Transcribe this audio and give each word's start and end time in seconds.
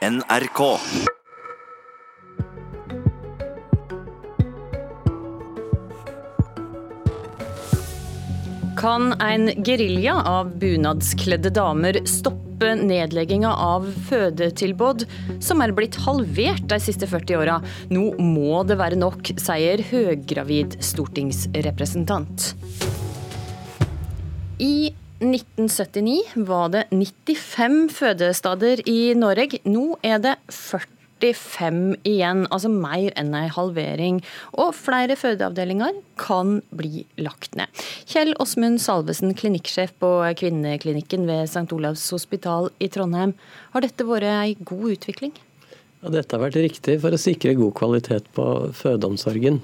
NRK. 0.00 0.78
Kan 8.76 9.12
en 9.20 9.50
gerilja 9.64 10.14
av 10.14 10.58
bunadskledde 10.58 11.50
damer 11.52 11.98
stoppe 12.08 12.72
nedlegginga 12.80 13.50
av 13.52 13.90
fødetilbud, 14.08 15.04
som 15.44 15.60
er 15.60 15.76
blitt 15.76 16.00
halvert 16.06 16.64
de 16.72 16.80
siste 16.80 17.04
40 17.04 17.36
åra? 17.42 17.58
Nå 17.92 18.14
må 18.24 18.62
det 18.64 18.80
være 18.80 18.96
nok, 18.96 19.34
sier 19.36 19.84
høggravid 19.90 20.78
stortingsrepresentant. 20.80 22.54
I 24.64 24.94
1979 25.20 26.46
var 26.48 26.72
det 26.72 26.86
95 26.90 27.90
fødesteder 27.92 28.80
i 28.88 29.12
Norge. 29.14 29.60
Nå 29.68 29.98
er 30.02 30.18
det 30.24 30.38
40 30.48 31.00
45 31.20 31.98
igjen, 32.08 32.44
altså 32.50 32.70
mer 32.72 33.12
enn 33.18 33.34
en 33.36 33.52
halvering. 33.52 34.20
Og 34.60 34.72
flere 34.76 35.16
fødeavdelinger 35.18 36.00
kan 36.20 36.60
bli 36.76 37.04
lagt 37.20 37.56
ned. 37.58 37.68
Kjell 38.10 38.34
Åsmund 38.40 38.80
Salvesen, 38.82 39.34
klinikksjef 39.36 39.92
på 40.00 40.12
kvinneklinikken 40.40 41.28
ved 41.28 41.46
St. 41.48 41.68
Olavs 41.76 42.08
hospital 42.14 42.70
i 42.80 42.90
Trondheim. 42.92 43.36
Har 43.74 43.84
dette 43.86 44.06
vært 44.08 44.30
ei 44.30 44.56
god 44.64 44.96
utvikling? 44.96 45.36
Ja, 46.00 46.08
dette 46.14 46.36
har 46.36 46.46
vært 46.46 46.56
riktig 46.56 46.96
for 47.02 47.12
å 47.12 47.20
sikre 47.20 47.58
god 47.58 47.74
kvalitet 47.76 48.30
på 48.36 48.44
fødeomsorgen. 48.76 49.60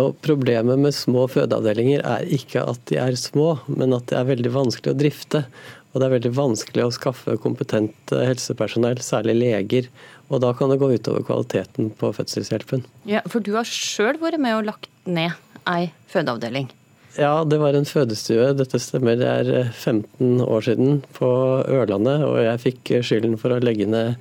Og 0.00 0.16
Problemet 0.24 0.80
med 0.80 0.94
små 0.96 1.26
fødeavdelinger 1.28 2.04
er 2.08 2.28
ikke 2.32 2.64
at 2.64 2.80
de 2.88 2.98
er 3.02 3.16
små, 3.20 3.58
men 3.68 3.92
at 3.96 4.08
det 4.08 4.18
er 4.18 4.30
veldig 4.30 4.52
vanskelig 4.54 4.94
å 4.94 4.98
drifte. 4.98 5.44
Og 5.92 6.00
det 6.00 6.06
er 6.06 6.14
veldig 6.14 6.32
vanskelig 6.32 6.86
å 6.86 6.92
skaffe 6.96 7.36
kompetent 7.42 8.14
helsepersonell, 8.16 9.02
særlig 9.04 9.36
leger. 9.42 9.88
Og 10.32 10.40
da 10.40 10.54
kan 10.56 10.72
det 10.72 10.80
gå 10.80 10.88
utover 10.94 11.24
kvaliteten 11.28 11.90
på 12.00 12.12
fødselshjelpen. 12.16 12.86
Ja, 13.08 13.20
For 13.28 13.44
du 13.44 13.52
har 13.58 13.68
sjøl 13.68 14.16
vært 14.22 14.40
med 14.40 14.56
og 14.56 14.70
lagt 14.70 14.88
ned 15.04 15.36
ei 15.68 15.90
fødeavdeling? 16.08 16.70
Ja, 17.20 17.42
det 17.44 17.58
var 17.60 17.76
en 17.76 17.84
fødestue. 17.84 18.54
Dette 18.56 18.80
stemmer. 18.80 19.18
Det 19.20 19.28
er 19.28 19.68
15 19.68 20.40
år 20.40 20.64
siden 20.64 21.02
på 21.12 21.28
Ørlandet, 21.68 22.24
og 22.24 22.40
jeg 22.40 22.62
fikk 22.62 22.94
skylden 23.04 23.36
for 23.40 23.52
å 23.52 23.60
legge 23.60 23.84
ned 23.84 24.16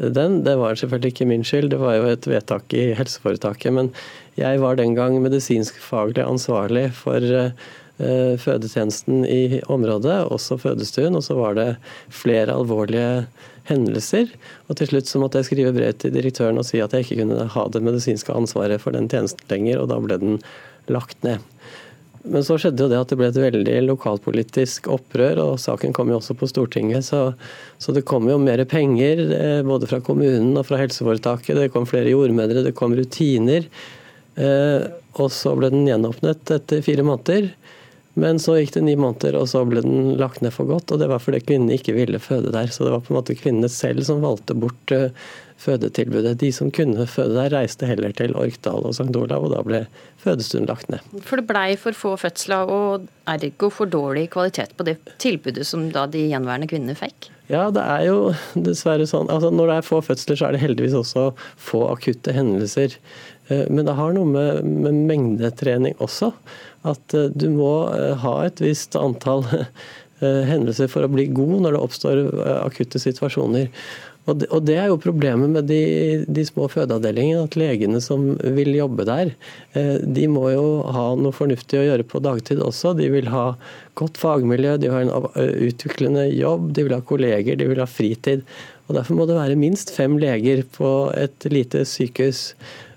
den. 0.00 0.40
Det 0.46 0.56
var 0.56 0.78
selvfølgelig 0.78 1.12
ikke 1.12 1.28
min 1.28 1.44
skyld, 1.44 1.70
det 1.72 1.80
var 1.80 1.98
jo 1.98 2.08
et 2.10 2.26
vedtak 2.28 2.72
i 2.76 2.90
helseforetaket. 2.96 3.72
Men 3.76 3.92
jeg 4.40 4.62
var 4.62 4.80
den 4.80 4.96
gang 4.96 5.18
medisinskfaglig 5.22 6.24
ansvarlig 6.24 6.88
for 6.96 7.20
eh, 7.20 8.34
fødetjenesten 8.40 9.26
i 9.28 9.60
området, 9.68 10.24
også 10.32 10.58
fødestuen. 10.62 11.18
Og 11.18 11.24
så 11.26 11.36
var 11.38 11.58
det 11.58 11.68
flere 12.08 12.56
alvorlige 12.56 13.26
hendelser. 13.68 14.32
Og 14.68 14.80
til 14.80 14.90
slutt 14.90 15.10
så 15.10 15.20
måtte 15.22 15.40
jeg 15.40 15.50
skrive 15.50 15.76
brev 15.76 15.94
til 16.00 16.14
direktøren 16.14 16.58
og 16.60 16.66
si 16.68 16.80
at 16.82 16.94
jeg 16.96 17.06
ikke 17.06 17.22
kunne 17.22 17.46
ha 17.54 17.68
det 17.68 17.84
medisinske 17.84 18.34
ansvaret 18.34 18.82
for 18.82 18.96
den 18.96 19.08
tjenesten 19.10 19.46
lenger, 19.52 19.82
og 19.82 19.92
da 19.92 20.00
ble 20.02 20.20
den 20.22 20.40
lagt 20.90 21.20
ned. 21.26 21.44
Men 22.22 22.44
så 22.44 22.58
skjedde 22.60 22.84
jo 22.84 22.90
det 22.90 22.98
at 23.00 23.12
det 23.12 23.16
ble 23.16 23.30
et 23.30 23.38
veldig 23.40 23.76
lokalpolitisk 23.86 24.90
opprør, 24.92 25.40
og 25.40 25.60
saken 25.62 25.94
kom 25.96 26.10
jo 26.12 26.18
også 26.18 26.36
på 26.36 26.48
Stortinget. 26.50 27.06
Så, 27.08 27.22
så 27.80 27.94
det 27.96 28.04
kom 28.08 28.28
jo 28.28 28.36
mer 28.42 28.60
penger, 28.68 29.22
eh, 29.36 29.60
både 29.64 29.88
fra 29.88 30.02
kommunen 30.04 30.52
og 30.60 30.66
fra 30.68 30.82
helseforetaket. 30.82 31.56
Det 31.56 31.70
kom 31.72 31.88
flere 31.88 32.12
jordmødre, 32.12 32.66
det 32.66 32.76
kom 32.76 32.92
rutiner. 32.98 33.70
Eh, 34.36 34.90
og 35.16 35.32
så 35.32 35.56
ble 35.56 35.72
den 35.72 35.88
gjenåpnet 35.88 36.52
etter 36.58 36.84
fire 36.84 37.06
måneder. 37.08 37.50
Men 38.20 38.40
så 38.42 38.56
gikk 38.58 38.74
det 38.74 38.82
ni 38.84 38.96
måneder, 38.98 39.38
og 39.38 39.48
så 39.48 39.62
ble 39.64 39.80
den 39.84 40.14
lagt 40.20 40.42
ned 40.44 40.52
for 40.52 40.68
godt. 40.68 40.92
Og 40.92 41.00
det 41.00 41.08
var 41.08 41.22
fordi 41.22 41.40
kvinnene 41.44 41.78
ikke 41.78 41.94
ville 41.96 42.20
føde 42.20 42.52
der. 42.52 42.68
Så 42.68 42.84
det 42.84 42.92
var 42.92 43.04
på 43.06 43.14
en 43.14 43.20
måte 43.20 43.38
kvinnene 43.38 43.70
selv 43.72 44.04
som 44.04 44.20
valgte 44.24 44.56
bort 44.58 44.94
eh, 44.94 45.14
fødetilbudet. 45.60 46.38
De 46.40 46.50
som 46.56 46.70
kunne 46.74 47.06
føde 47.10 47.36
der, 47.36 47.52
reiste 47.54 47.88
heller 47.88 48.14
til 48.16 48.36
Orkdal 48.38 48.86
og 48.88 48.96
St. 48.96 49.10
Olav, 49.16 49.46
og 49.46 49.54
da 49.54 49.64
ble 49.66 49.82
fødestuen 50.22 50.68
lagt 50.70 50.90
ned. 50.92 51.04
For 51.26 51.40
det 51.40 51.48
blei 51.50 51.74
for 51.80 51.96
få 51.96 52.14
fødsler, 52.20 52.70
og 52.70 53.08
ergo 53.30 53.70
for 53.72 53.90
dårlig 53.90 54.28
kvalitet 54.32 54.72
på 54.76 54.86
det 54.88 54.98
tilbudet 55.22 55.66
som 55.68 55.88
da 55.94 56.06
de 56.10 56.26
gjenværende 56.30 56.70
kvinnene 56.70 56.98
fikk? 56.98 57.30
Ja, 57.50 57.66
det 57.74 57.82
er 57.82 58.04
jo 58.06 58.18
dessverre 58.54 59.08
sånn. 59.10 59.30
Altså, 59.32 59.50
når 59.54 59.72
det 59.72 59.78
er 59.80 59.88
få 59.88 60.00
fødsler, 60.06 60.38
så 60.38 60.48
er 60.48 60.56
det 60.56 60.62
heldigvis 60.62 60.96
også 61.00 61.30
få 61.58 61.84
akutte 61.90 62.34
hendelser. 62.36 62.94
Eh, 63.50 63.66
men 63.70 63.86
det 63.88 63.96
har 63.98 64.14
noe 64.14 64.28
med, 64.28 64.62
med 64.84 65.00
mengdetrening 65.10 65.98
også 65.98 66.32
at 66.88 67.16
eh, 67.16 67.32
du 67.34 67.50
må 67.52 67.72
eh, 67.94 68.14
ha 68.22 68.36
et 68.46 68.62
visst 68.62 68.96
antall 68.98 69.44
hendelser 70.20 70.90
for 70.92 71.06
å 71.06 71.08
bli 71.08 71.24
god 71.32 71.62
når 71.64 71.72
det 71.72 71.78
oppstår 71.80 72.18
akutte 72.60 73.00
situasjoner. 73.00 73.70
Og 74.30 74.40
det, 74.40 74.48
og 74.54 74.64
det 74.68 74.76
er 74.78 74.88
jo 74.90 74.98
problemet 75.02 75.50
med 75.50 75.68
de, 75.70 75.80
de, 76.30 76.44
små 76.46 76.68
fødeavdelingene, 76.70 77.44
at 77.48 77.58
legene 77.58 78.00
som 78.04 78.32
vil 78.56 78.72
jobbe 78.76 79.06
der, 79.08 79.32
de 79.74 80.26
må 80.30 80.46
jo 80.52 80.66
ha 80.94 81.06
noe 81.18 81.34
fornuftig 81.34 81.80
å 81.80 81.86
gjøre 81.88 82.06
på 82.06 82.22
dagtid 82.22 82.62
også. 82.62 82.94
De 82.98 83.08
vil 83.12 83.30
ha 83.32 83.46
godt 83.98 84.20
fagmiljø, 84.20 84.76
de 84.80 84.92
har 84.92 85.06
en 85.06 85.30
utviklende 85.66 86.28
jobb, 86.30 86.70
de 86.76 86.86
vil 86.86 86.94
ha 86.96 87.02
kolleger, 87.06 87.58
de 87.58 87.70
vil 87.72 87.82
ha 87.82 87.88
fritid. 87.90 88.46
Og 88.88 88.96
Derfor 88.98 89.18
må 89.18 89.26
det 89.28 89.38
være 89.38 89.58
minst 89.58 89.92
fem 89.94 90.16
leger 90.18 90.64
på 90.74 90.88
et 91.18 91.46
lite 91.50 91.84
sykehus 91.86 92.48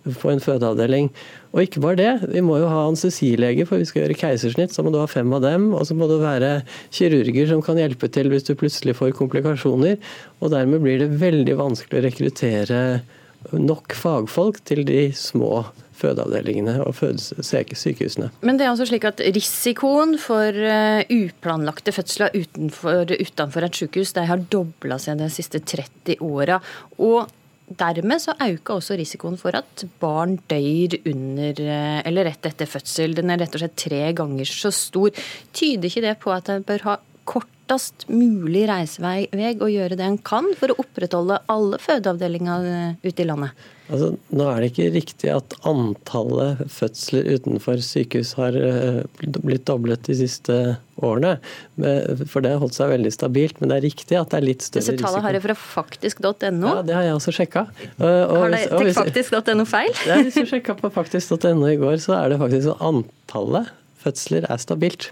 på 0.03 0.31
en 0.31 0.41
fødeavdeling. 0.43 1.09
Og 1.53 1.63
ikke 1.63 1.83
bare 1.83 1.99
det, 1.99 2.11
vi 2.33 2.43
må 2.43 2.57
jo 2.61 2.69
ha 2.71 2.83
anestesilege, 2.87 3.65
for 3.69 3.81
vi 3.81 3.87
skal 3.87 4.03
gjøre 4.03 4.19
keisersnitt. 4.19 4.73
Så 4.75 4.83
må 4.83 4.91
du 4.93 4.99
ha 5.01 5.07
fem 5.09 5.31
av 5.35 5.43
dem. 5.45 5.71
Og 5.77 5.87
så 5.87 5.97
må 5.97 6.09
det 6.11 6.19
være 6.23 6.53
kirurger 6.93 7.49
som 7.51 7.63
kan 7.65 7.79
hjelpe 7.79 8.09
til 8.11 8.31
hvis 8.33 8.47
du 8.49 8.55
plutselig 8.59 8.97
får 8.99 9.15
komplikasjoner. 9.19 9.99
Og 10.41 10.53
dermed 10.53 10.83
blir 10.83 10.99
det 11.03 11.13
veldig 11.21 11.59
vanskelig 11.61 12.01
å 12.01 12.07
rekruttere 12.07 12.81
nok 13.51 13.95
fagfolk 13.99 14.61
til 14.67 14.85
de 14.87 15.09
små 15.15 15.65
fødeavdelingene 16.03 16.79
og 16.83 16.97
sykehusene. 16.97 18.29
Men 18.43 18.57
det 18.57 18.65
er 18.65 18.71
altså 18.73 18.87
slik 18.89 19.05
at 19.07 19.21
risikoen 19.35 20.17
for 20.21 20.49
eh, 20.55 21.03
uplanlagte 21.11 21.93
fødsler 21.95 22.33
utenfor, 22.35 23.13
utenfor 23.13 23.67
et 23.67 23.79
sykehus 23.79 24.15
de 24.17 24.25
har 24.29 24.43
dobla 24.51 24.99
seg 25.01 25.21
de 25.21 25.29
siste 25.33 25.61
30 25.63 26.23
åra. 26.25 26.59
Og 26.97 27.29
Dermed 27.79 28.21
så 28.21 28.35
øker 28.37 28.77
også 28.77 28.97
risikoen 28.99 29.37
for 29.39 29.55
at 29.57 29.85
barn 30.01 30.37
dør 30.51 30.97
under 31.09 31.61
eh, 31.63 32.01
eller 32.07 32.29
rett 32.29 32.49
etter 32.49 32.69
fødsel. 32.69 33.15
Den 33.17 33.33
er 33.33 33.41
rett 33.43 33.55
og 33.55 33.63
slett 33.63 33.79
tre 33.79 34.03
ganger 34.17 34.49
så 34.49 34.71
stor. 34.73 35.13
Tyder 35.55 35.89
ikke 35.89 36.05
det 36.05 36.17
på 36.23 36.33
at 36.35 36.51
en 36.53 36.65
bør 36.67 36.87
ha 36.89 36.97
kortest 37.29 38.07
mulig 38.11 38.65
reisevei 38.69 39.29
å 39.31 39.69
gjøre 39.71 39.97
det 39.99 40.05
en 40.05 40.19
kan 40.19 40.49
for 40.59 40.73
å 40.73 40.81
opprettholde 40.83 41.39
alle 41.51 41.79
fødeavdelinger 41.81 42.67
eh, 42.73 42.99
ute 43.05 43.23
i 43.23 43.29
landet? 43.29 43.65
Altså, 43.93 44.09
nå 44.33 44.47
er 44.49 44.63
det 44.63 44.71
ikke 44.71 44.87
riktig 44.95 45.29
at 45.29 45.53
antallet 45.69 46.63
fødsler 46.73 47.27
utenfor 47.35 47.81
sykehus 47.85 48.33
har 48.39 48.57
eh, 48.57 49.03
blitt 49.21 49.67
doblet 49.69 50.01
de 50.07 50.15
siste 50.17 50.57
årene. 51.03 51.35
For 51.77 52.41
det 52.41 52.55
har 52.55 52.61
holdt 52.63 52.77
seg 52.77 52.89
veldig 52.93 53.11
stabilt. 53.13 53.61
Men 53.61 53.69
det 53.69 53.77
er 53.77 53.85
riktig 53.85 54.17
at 54.17 54.33
det 54.33 54.39
er 54.39 54.47
litt 54.47 54.65
større 54.65 54.81
risiko. 54.81 54.97
Disse 54.97 55.05
tallene 55.05 55.25
har 55.27 55.37
jeg 55.37 55.45
fra 55.45 55.57
faktisk.no. 55.61 56.73
Ja, 56.73 56.83
det 56.89 56.97
har 56.97 57.05
jeg 57.05 57.19
også 57.19 57.35
sjekka. 57.37 57.67
Har 58.01 58.57
dere 58.57 58.97
faktisk.no 58.97 59.67
feil? 59.69 59.93
Ja, 60.09 60.19
hvis 60.25 60.41
du 60.41 60.49
sjekka 60.49 60.77
på 60.79 60.89
faktisk.no 60.93 61.69
i 61.69 61.77
går, 61.81 61.99
så 62.01 62.17
er 62.17 62.33
det 62.33 62.41
faktisk 62.41 62.81
antallet 62.81 63.69
fødsler 64.03 64.49
er 64.51 64.61
stabilt. 64.61 65.11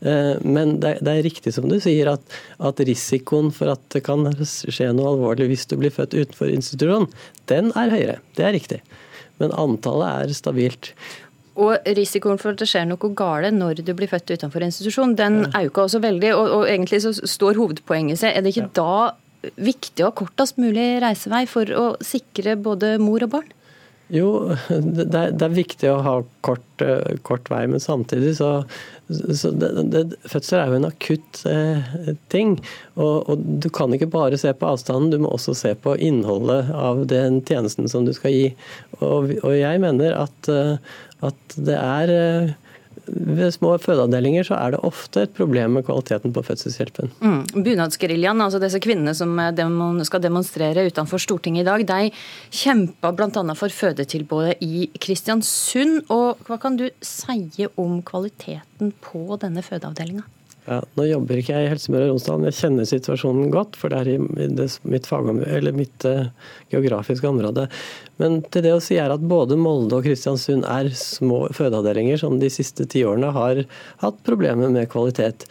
Eh, 0.00 0.36
men 0.44 0.76
det, 0.82 0.98
er 1.00 1.24
riktig 1.24 1.54
som 1.56 1.68
du 1.70 1.78
sier, 1.82 2.10
at, 2.12 2.38
at, 2.58 2.80
risikoen 2.86 3.52
for 3.54 3.72
at 3.72 3.82
det 3.94 4.04
kan 4.06 4.26
skje 4.44 4.92
noe 4.96 5.14
alvorlig 5.14 5.50
hvis 5.52 5.68
du 5.70 5.76
blir 5.80 5.94
født 5.94 6.16
utenfor 6.16 6.52
institusjon, 6.52 7.08
den 7.50 7.72
er 7.78 7.92
høyere. 7.94 8.18
Det 8.36 8.46
er 8.46 8.56
riktig. 8.56 8.82
Men 9.40 9.54
antallet 9.56 10.26
er 10.26 10.36
stabilt. 10.36 10.92
Og 11.56 11.80
risikoen 11.96 12.40
for 12.40 12.52
at 12.52 12.60
det 12.60 12.68
skjer 12.68 12.84
noe 12.88 13.12
gale 13.16 13.50
når 13.54 13.80
du 13.84 13.94
blir 13.96 14.10
født 14.10 14.34
utenfor 14.34 14.64
institusjon, 14.66 15.16
den 15.16 15.46
ja. 15.46 15.64
øker 15.64 15.86
også 15.86 16.02
veldig. 16.04 16.32
Og, 16.36 16.50
og, 16.58 16.64
egentlig 16.68 17.00
så 17.06 17.14
står 17.16 17.60
hovedpoenget 17.60 18.20
seg. 18.20 18.36
Er 18.36 18.44
det 18.44 18.52
ikke 18.52 18.68
ja. 18.68 18.74
da 18.76 19.52
viktig 19.62 20.04
å 20.04 20.10
ha 20.10 20.16
kortest 20.16 20.58
mulig 20.60 20.96
reisevei 21.04 21.44
for 21.48 21.70
å 21.72 21.86
sikre 22.04 22.58
både 22.60 22.96
mor 23.00 23.24
og 23.24 23.38
barn? 23.38 23.52
Jo, 24.12 24.54
det 24.70 25.06
er, 25.10 25.32
det 25.34 25.42
er, 25.42 25.54
viktig 25.54 25.88
å 25.90 26.02
ha 26.04 26.18
kort, 26.46 26.82
eh, 26.84 27.16
kort 27.26 27.48
vei, 27.50 27.64
men 27.66 27.82
samtidig 27.82 28.36
så, 28.38 28.50
så 29.10 29.50
det, 29.50 29.70
det, 29.90 30.02
Fødsel 30.30 30.60
er 30.60 30.70
jo 30.70 30.78
en 30.78 30.86
akutt 30.86 31.40
eh, 31.50 31.96
ting. 32.30 32.54
Og, 32.94 33.26
og, 33.26 33.42
du 33.62 33.66
kan 33.74 33.94
ikke 33.94 34.10
bare 34.12 34.38
se 34.38 34.52
på 34.54 34.68
avstanden, 34.70 35.10
du 35.10 35.24
må 35.24 35.32
også 35.34 35.56
se 35.58 35.74
på 35.82 35.96
innholdet 35.98 36.70
av 36.70 37.02
den 37.10 37.40
tjenesten 37.46 37.90
som 37.90 38.06
du 38.06 38.14
skal 38.14 38.36
gi. 38.36 38.46
Og, 39.00 39.34
og 39.42 39.50
jeg 39.56 39.82
mener 39.82 40.14
at, 40.22 40.52
eh, 40.54 40.78
at 41.26 41.58
det 41.58 41.80
er 41.80 42.14
eh, 42.14 42.54
ved 43.06 43.54
små 43.54 43.74
fødeavdelinger 43.82 44.46
så 44.48 44.58
er 44.58 44.74
det 44.74 44.82
ofte 44.86 45.24
et 45.26 45.34
problem 45.36 45.76
med 45.78 45.86
kvaliteten 45.86 46.34
på 46.34 46.42
fødselshjelpen. 46.46 47.12
Mm. 47.20 47.42
Bunadsgeriljaen, 47.66 48.42
altså 48.44 48.60
disse 48.62 48.80
kvinnene 48.82 49.14
som 49.16 49.34
demon 49.56 50.02
skal 50.06 50.24
demonstrere 50.24 50.86
utenfor 50.90 51.22
Stortinget 51.22 51.64
i 51.64 51.68
dag, 51.68 51.86
de 51.88 52.10
kjempa 52.62 53.12
bl.a. 53.16 53.44
for 53.58 53.72
fødetilbudet 53.72 54.62
i 54.64 54.88
Kristiansund. 55.00 56.06
Og 56.12 56.42
hva 56.46 56.60
kan 56.62 56.78
du 56.80 56.88
si 57.04 57.68
om 57.76 58.00
kvaliteten 58.06 58.94
på 59.04 59.38
denne 59.42 59.64
fødeavdelinga? 59.66 60.26
Ja, 60.66 60.80
nå 60.98 61.04
jobber 61.06 61.38
ikke 61.38 61.54
jeg 61.54 61.66
i 61.66 61.70
Helse 61.70 61.92
Møre 61.94 62.08
og 62.08 62.16
Romsdal, 62.16 62.40
men 62.42 62.50
jeg 62.50 62.58
kjenner 62.58 62.88
situasjonen 62.90 63.52
godt. 63.54 63.76
For 63.78 63.92
det 63.92 64.00
er 64.00 64.08
i 64.16 64.48
det, 64.58 64.66
mitt, 64.82 65.08
mitt 65.78 66.06
uh, 66.10 66.50
geografiske 66.74 67.28
område. 67.30 67.68
Men 68.18 68.40
til 68.50 68.66
det 68.66 68.74
å 68.74 68.82
si 68.82 68.98
er 68.98 69.14
at 69.14 69.22
både 69.30 69.58
Molde 69.60 70.00
og 70.00 70.08
Kristiansund 70.08 70.66
er 70.66 70.90
små 70.98 71.44
fødeavdelinger 71.54 72.18
som 72.24 72.40
de 72.42 72.50
siste 72.50 72.88
ti 72.90 73.04
årene 73.06 73.30
har 73.36 73.62
hatt 74.02 74.22
problemer 74.26 74.72
med 74.74 74.90
kvalitet 74.90 75.46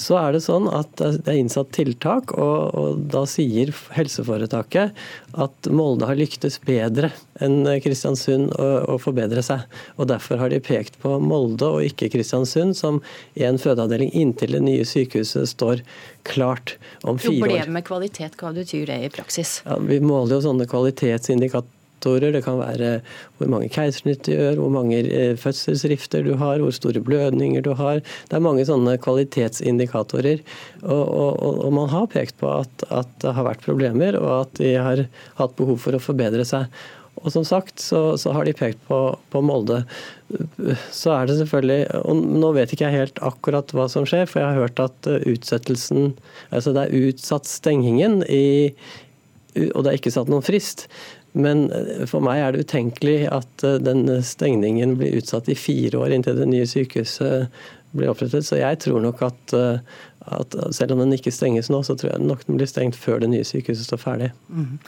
så 0.00 0.16
er 0.20 0.36
det 0.36 0.42
sånn 0.44 0.68
at 0.72 0.90
det 1.00 1.28
er 1.28 1.38
innsatt 1.40 1.72
tiltak, 1.76 2.32
og, 2.36 2.74
og, 2.78 3.02
da 3.12 3.24
sier 3.28 3.72
helseforetaket 3.96 4.96
at 5.42 5.68
Molde 5.72 6.08
har 6.08 6.18
lyktes 6.18 6.58
bedre 6.64 7.12
enn 7.42 7.66
Kristiansund 7.82 8.52
å, 8.56 8.68
å, 8.94 8.98
forbedre 9.02 9.42
seg. 9.44 9.66
Og 9.98 10.08
Derfor 10.12 10.40
har 10.42 10.52
de 10.52 10.60
pekt 10.62 10.98
på 11.02 11.16
Molde 11.22 11.68
og 11.68 11.86
ikke 11.86 12.10
Kristiansund 12.12 12.76
som 12.78 13.02
en 13.34 13.60
fødeavdeling 13.60 14.12
inntil 14.16 14.56
det 14.56 14.64
nye 14.64 14.86
sykehuset 14.88 15.50
står 15.52 15.84
klart 16.28 16.76
om 17.02 17.18
fire 17.18 17.38
år. 17.38 17.46
Problemet 17.46 17.76
med 17.76 17.86
kvalitet, 17.88 18.40
hva 18.40 18.54
betyr 18.56 18.88
det 18.90 18.98
i 19.06 19.12
praksis? 19.12 19.60
Ja, 19.66 19.78
vi 19.82 20.00
måler 20.04 20.38
jo 20.38 20.44
sånne 20.50 20.68
kvalitetsindikatorer 20.70 21.78
faktorer. 22.02 22.32
Det 22.32 22.44
kan 22.44 22.58
være 22.58 23.02
hvor 23.38 23.48
mange 23.48 23.70
keisersnitt 23.70 24.24
du 24.26 24.32
gjør, 24.32 24.58
hvor 24.58 24.70
mange 24.70 25.02
eh, 25.06 25.36
fødselsrifter 25.36 26.24
du 26.24 26.36
har, 26.36 26.58
hvor 26.58 26.72
store 26.72 27.00
blødninger 27.00 27.62
du 27.62 27.74
har. 27.74 28.00
Det 28.28 28.36
er 28.36 28.42
mange 28.42 28.64
sånne 28.64 28.98
kvalitetsindikatorer. 28.98 30.42
Og, 30.82 31.04
og, 31.08 31.64
og 31.66 31.72
man 31.72 31.88
har 31.88 32.08
pekt 32.08 32.38
på 32.40 32.50
at, 32.50 32.84
at, 32.90 33.08
det 33.22 33.34
har 33.34 33.46
vært 33.46 33.62
problemer, 33.62 34.16
og 34.18 34.46
at 34.46 34.58
de 34.58 34.74
har 34.74 35.06
hatt 35.38 35.56
behov 35.56 35.78
for 35.78 35.94
å 35.94 36.02
forbedre 36.02 36.44
seg. 36.44 36.66
Og 37.22 37.28
som 37.30 37.44
sagt 37.44 37.78
så, 37.78 38.16
så 38.16 38.32
har 38.32 38.46
de 38.48 38.54
pekt 38.56 38.80
på, 38.88 38.98
på, 39.30 39.42
Molde. 39.44 39.82
Så 40.90 41.12
er 41.12 41.28
det 41.28 41.36
selvfølgelig 41.42 42.00
og 42.08 42.22
Nå 42.40 42.54
vet 42.56 42.72
ikke 42.72 42.88
jeg 42.88 43.02
helt 43.02 43.20
akkurat 43.22 43.68
hva 43.76 43.84
som 43.92 44.06
skjer, 44.08 44.24
for 44.26 44.40
jeg 44.40 44.48
har 44.48 44.64
hørt 44.64 44.80
at 44.80 45.08
eh, 45.10 45.20
utsettelsen 45.28 46.14
Altså 46.48 46.72
det 46.72 46.86
er 46.86 47.10
utsatt 47.12 47.46
stengingen 47.46 48.22
i 48.24 48.72
og 49.52 49.82
det 49.84 49.90
er 49.90 49.98
ikke 49.98 50.12
satt 50.14 50.30
noen 50.32 50.44
frist. 50.44 50.86
Men 51.32 51.68
eh, 51.72 52.04
for 52.08 52.24
meg 52.24 52.42
er 52.42 52.54
det 52.54 52.66
utenkelig 52.66 53.20
at 53.32 53.64
eh, 53.66 53.78
den 53.82 54.04
stengningen 54.26 54.96
blir 55.00 55.20
utsatt 55.20 55.48
i 55.52 55.58
fire 55.58 56.02
år 56.02 56.16
inntil 56.16 56.40
det 56.40 56.50
nye 56.50 56.68
sykehuset 56.68 57.48
blir 57.96 58.12
opprettet. 58.12 58.46
Så 58.48 58.60
jeg 58.60 58.80
tror 58.84 59.00
nok 59.04 59.24
at, 59.24 59.56
eh, 59.56 59.80
at 60.40 60.58
selv 60.76 60.96
om 60.96 61.02
den 61.04 61.16
ikke 61.16 61.34
stenges 61.34 61.72
nå, 61.72 61.82
så 61.86 61.96
tror 61.96 62.14
jeg 62.14 62.28
nok 62.28 62.46
den 62.48 62.60
blir 62.60 62.70
stengt 62.70 62.98
før 62.98 63.24
det 63.24 63.32
nye 63.32 63.48
sykehuset 63.48 63.88
står 63.88 64.04
ferdig. 64.04 64.30
Mm. 64.52 64.78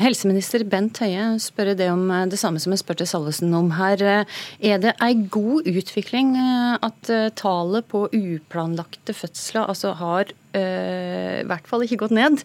Helseminister 0.00 0.62
Bent 0.64 0.96
Høie 1.04 1.34
spør 1.44 1.74
det 1.76 1.90
om 1.92 2.06
det 2.32 2.38
samme 2.40 2.56
som 2.62 2.72
jeg 2.72 2.80
spurte 2.80 3.04
Salvesen 3.04 3.52
om 3.52 3.68
her. 3.76 4.00
Er 4.00 4.78
det 4.80 4.94
ei 5.04 5.10
god 5.28 5.68
utvikling 5.68 6.30
at 6.40 7.10
tallet 7.36 7.90
på 7.92 8.06
uplanlagte 8.08 9.12
fødsler 9.12 9.68
altså 9.68 9.92
har 10.00 10.32
øh, 10.32 11.36
i 11.42 11.44
hvert 11.44 11.68
fall 11.68 11.84
ikke 11.84 12.00
gått 12.06 12.16
ned, 12.16 12.40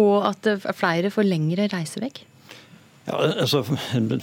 og 0.00 0.24
at 0.32 0.48
flere 0.72 1.12
får 1.12 1.28
lengre 1.28 1.68
reisevei? 1.76 2.14
Ja, 3.06 3.20
altså, 3.44 3.60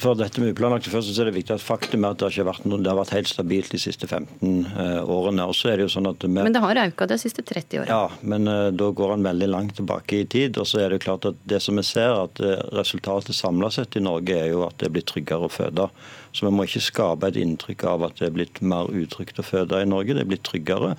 for 0.01 0.18
dette 0.19 0.41
med 0.44 0.51
uplanlagte 0.51 0.91
fødsler 0.91 1.15
så 1.15 1.24
er 1.24 1.30
det 1.30 1.38
viktig 1.38 1.53
at 1.56 1.63
faktum 1.63 2.03
er 2.03 2.12
at 2.12 2.19
det 2.19 2.25
har, 2.27 2.33
ikke 2.35 2.47
vært 2.50 2.65
noe, 2.68 2.81
det 2.83 2.89
har 2.91 2.97
vært 3.00 3.13
helt 3.15 3.30
stabilt 3.31 3.71
de 3.71 3.80
siste 3.80 4.09
15 4.09 4.65
eh, 4.68 4.97
årene. 5.07 5.45
Og 5.47 5.56
så 5.56 5.71
er 5.71 5.80
det 5.80 5.85
jo 5.85 5.94
sånn 5.94 6.09
at 6.09 6.25
med, 6.27 6.41
men 6.50 6.56
det 6.56 6.63
har 6.63 6.81
økt 6.83 7.06
de 7.13 7.18
siste 7.21 7.45
30 7.47 7.85
årene? 7.85 7.95
Ja, 7.95 8.27
men 8.27 8.51
uh, 8.51 8.68
da 8.75 8.89
går 8.91 9.15
han 9.15 9.24
veldig 9.24 9.50
langt 9.53 9.77
tilbake 9.80 10.19
i 10.19 10.27
tid. 10.27 10.59
Og 10.59 10.68
så 10.68 10.83
er 10.83 10.91
det 10.91 11.00
jo 11.00 11.06
klart 11.07 11.30
at 11.31 11.39
det 11.47 11.62
som 11.63 11.80
vi 11.80 11.85
ser, 11.88 12.12
at 12.25 12.44
eh, 12.44 12.59
resultatet 12.75 13.39
samla 13.39 13.71
sett 13.71 13.95
i 13.95 14.03
Norge 14.03 14.35
er 14.35 14.51
jo 14.51 14.65
at 14.68 14.75
det 14.81 14.89
er 14.89 14.97
blitt 14.97 15.07
tryggere 15.13 15.47
å 15.47 15.53
føde. 15.53 15.88
Så 16.36 16.50
vi 16.50 16.51
må 16.51 16.68
ikke 16.68 16.83
skape 16.83 17.31
et 17.31 17.39
inntrykk 17.39 17.88
av 17.88 18.09
at 18.09 18.19
det 18.19 18.27
er 18.27 18.36
blitt 18.36 18.59
mer 18.59 18.91
utrygt 18.91 19.39
å 19.39 19.47
føde 19.47 19.79
i 19.79 19.88
Norge. 19.88 20.18
Det 20.18 20.25
er 20.25 20.33
blitt 20.36 20.44
tryggere. 20.50 20.97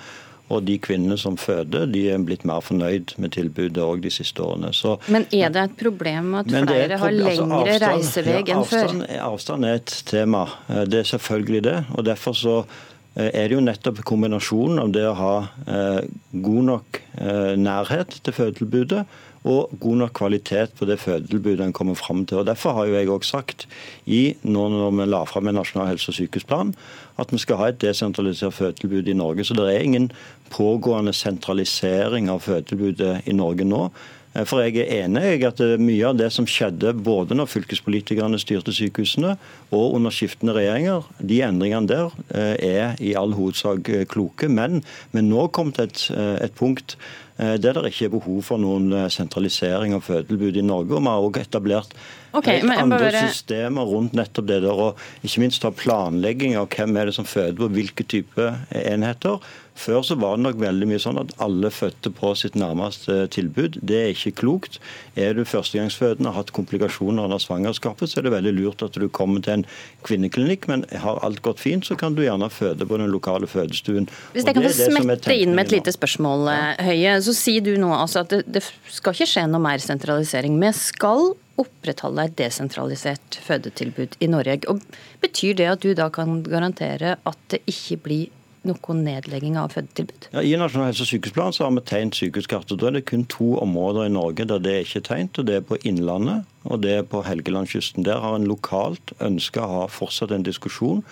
Og 0.53 0.61
de 0.67 0.77
kvinnene 0.83 1.17
som 1.21 1.39
føder, 1.41 1.87
de 1.89 2.03
er 2.13 2.25
blitt 2.25 2.45
mer 2.45 2.61
fornøyd 2.65 3.15
med 3.23 3.33
tilbudet 3.33 3.81
òg 3.81 4.03
de 4.05 4.13
siste 4.13 4.43
årene. 4.45 4.75
Så, 4.77 4.99
men 5.09 5.25
er 5.33 5.53
det 5.55 5.63
et 5.71 5.77
problem 5.81 6.35
at 6.41 6.51
flere 6.53 6.99
har 7.01 7.09
altså 7.09 7.13
lengre 7.17 7.61
altså 7.63 7.87
reisevei 7.87 8.41
ja, 8.43 8.59
enn 8.59 8.67
før? 8.69 8.97
Avstand 9.25 9.69
er 9.69 9.79
et 9.81 9.95
tema. 10.11 10.45
Eh, 10.69 10.85
det 10.91 11.01
er 11.01 11.13
selvfølgelig 11.15 11.63
det. 11.65 11.79
og 11.97 12.05
derfor 12.05 12.37
så 12.37 12.57
eh, 12.61 13.31
er 13.31 13.49
det 13.49 13.57
jo 13.57 13.65
nettopp 13.65 14.05
kombinasjonen 14.05 14.83
av 14.85 14.93
det 14.93 15.07
å 15.09 15.17
ha 15.23 15.35
eh, 15.65 16.03
god 16.45 16.71
nok 16.73 17.01
nærhet 17.15 18.19
til 18.27 18.35
fødetilbudet 18.35 19.05
og 19.45 19.75
god 19.81 19.97
nok 20.01 20.15
kvalitet 20.17 20.73
på 20.79 20.89
det 20.89 20.99
fødetilbudet 21.03 21.61
en 21.67 21.77
kommer 21.77 21.95
fram 21.95 22.25
til. 22.27 22.41
Og 22.41 22.47
Derfor 22.47 22.73
har 22.73 22.87
jo 22.89 22.97
jeg 22.97 23.11
også 23.13 23.31
sagt, 23.37 23.67
i, 24.07 24.37
nå 24.43 24.69
når 24.73 24.97
vi 24.97 25.09
la 25.11 25.23
fram 25.29 25.49
en 25.49 25.61
nasjonal 25.61 25.93
helse- 25.93 26.11
og 26.11 26.19
sykehusplan, 26.19 26.75
at 27.19 27.33
vi 27.33 27.39
skal 27.39 27.61
ha 27.61 27.69
et 27.69 27.81
desentralisert 27.81 28.55
fødetilbud 28.55 29.09
i 29.09 29.17
Norge. 29.17 29.45
Så 29.45 29.55
det 29.55 29.69
er 29.69 29.85
ingen 29.85 30.11
pågående 30.51 31.13
sentralisering 31.13 32.31
av 32.33 32.41
fødetilbudet 32.41 33.29
i 33.29 33.37
Norge 33.37 33.69
nå. 33.69 33.89
Eh, 34.35 34.45
for 34.49 34.63
jeg 34.63 34.79
er 34.83 35.05
enig 35.05 35.25
i 35.39 35.47
at 35.47 35.61
mye 35.81 36.11
av 36.11 36.19
det 36.19 36.31
som 36.35 36.47
skjedde 36.49 36.95
både 37.07 37.37
når 37.39 37.51
fylkespolitikerne 37.53 38.41
styrte 38.43 38.75
sykehusene 38.75 39.37
og 39.75 39.99
under 39.99 40.15
skiftende 40.15 40.57
regjeringer, 40.57 41.07
de 41.21 41.43
endringene 41.47 41.91
der 41.91 42.17
eh, 42.35 42.55
er 42.59 43.03
i 43.03 43.15
all 43.19 43.35
hovedsak 43.37 43.91
eh, 43.93 44.07
kloke. 44.11 44.51
Men 44.51 44.83
vi 45.13 45.25
nå 45.25 45.49
kommet 45.55 45.79
til 45.79 45.91
et, 45.91 46.09
et 46.49 46.59
punkt 46.59 46.97
der 47.37 47.75
det 47.75 47.91
ikke 47.91 48.07
er 48.07 48.13
behov 48.13 48.43
for 48.47 48.63
noen 48.63 48.93
eh, 48.95 49.09
sentralisering 49.11 49.95
av 49.97 50.05
fødetilbudet 50.07 50.63
i 50.63 50.67
Norge. 50.67 50.95
og 50.95 51.03
Vi 51.03 51.11
har 51.11 51.25
også 51.25 51.43
etablert 51.43 51.97
okay, 52.33 52.63
andre 52.63 52.99
bare... 52.99 53.25
systemer 53.29 53.91
rundt 53.91 54.15
nettopp 54.15 54.47
det 54.47 54.61
der, 54.63 54.85
og 54.87 55.27
ikke 55.27 55.43
minst 55.43 55.63
ta 55.65 55.73
planlegging 55.75 56.55
av 56.61 56.71
hvem 56.71 56.97
er 56.97 57.11
det 57.11 57.19
som 57.19 57.27
føder 57.27 57.59
på 57.59 57.73
hvilke 57.75 58.07
type 58.07 58.51
enheter. 58.71 59.43
Før 59.75 60.05
så 60.07 60.15
var 60.15 60.37
det 60.37 60.45
nok 60.45 60.61
veldig 60.63 60.87
mye 60.87 61.03
sånn 61.03 61.19
at 61.19 61.33
alle 61.43 61.67
fødte 61.75 62.13
på 62.15 62.31
sitt 62.39 62.55
nærmeste 62.55 63.25
tilbud. 63.35 63.81
Det 63.83 63.97
er 63.99 64.13
ikke 64.13 64.31
klokt. 64.45 64.79
Er 65.19 65.35
du 65.35 65.43
førstegangsfødende 65.43 66.31
og 66.31 66.37
har 66.37 66.45
hatt 66.45 66.53
komplikasjoner 66.55 67.27
under 67.27 67.43
svangerskapet, 67.43 68.11
så 68.11 68.21
er 68.21 68.29
det 68.29 68.35
veldig 68.37 68.53
lurt 68.55 68.85
at 68.87 68.95
du 68.95 69.09
kommer 69.11 69.43
til 69.43 69.57
en 69.59 69.67
kvinneklinikk, 70.07 70.69
men 70.71 70.87
har 71.03 71.19
alt 71.27 71.43
gått 71.43 71.63
fint, 71.65 71.87
så 71.87 71.99
kan 71.99 72.15
du 72.15 72.23
gjerne 72.23 72.47
føde 72.55 72.87
på 72.87 73.01
den 73.03 73.11
lokale 73.11 73.51
fødestuen. 73.51 74.07
Hvis 74.37 74.47
jeg 74.47 74.55
kan 74.55 74.69
få 74.69 74.91
smette 75.03 75.35
inn 75.35 75.57
med 75.59 75.67
et 75.67 75.79
lite 75.81 75.97
spørsmål. 75.97 76.47
Høie. 76.79 77.19
Så 77.25 77.35
sier 77.37 77.65
du 77.65 77.75
nå 77.81 77.91
altså 77.95 78.25
at 78.25 78.33
det, 78.33 78.45
det 78.53 78.63
skal 78.93 79.17
ikke 79.17 79.31
skje 79.31 79.47
noe 79.51 79.63
mer 79.65 79.83
sentralisering. 79.83 80.59
Vi 80.61 80.73
skal 80.77 81.33
opprettholde 81.61 82.29
et 82.29 82.39
desentralisert 82.39 83.39
fødetilbud 83.47 84.17
i 84.21 84.31
Norge. 84.31 84.61
Og 84.71 84.83
Betyr 85.23 85.55
det 85.59 85.69
at 85.71 85.85
du 85.85 85.95
da 85.97 86.11
kan 86.13 86.43
garantere 86.45 87.17
at 87.25 87.45
det 87.53 87.63
ikke 87.71 88.01
blir 88.07 88.33
noen 88.65 89.03
nedlegging 89.05 89.59
av 89.61 89.75
fødetilbud? 89.75 90.29
Ja, 90.33 90.43
I 90.43 90.57
Nasjonal 90.61 90.91
helse- 90.91 91.05
og 91.05 91.11
sykehusplan 91.11 91.53
så 91.53 91.67
har 91.67 91.75
vi 91.77 91.85
tegnet 91.85 92.19
sykehuskartet. 92.19 92.79
Da 92.81 92.89
er 92.89 92.97
det 92.97 93.05
kun 93.11 93.27
to 93.29 93.55
områder 93.61 94.09
i 94.09 94.13
Norge 94.13 94.47
der 94.49 94.63
det 94.63 94.73
er 94.73 94.87
ikke 94.87 95.03
er 95.03 95.09
tegnet. 95.09 95.39
og 95.39 95.47
Det 95.47 95.57
er 95.57 95.61
på 95.69 95.79
Innlandet 95.85 96.45
og 96.65 96.83
det 96.83 96.93
er 96.99 97.03
på 97.03 97.23
Helgelandskysten. 97.23 98.05
Der 98.05 98.21
har 98.21 98.37
en 98.37 98.49
lokalt 98.49 99.13
ønska 99.21 99.61
å 99.61 99.81
ha 99.81 99.87
fortsatt 99.87 100.33
en 100.33 100.47
diskusjon 100.47 101.05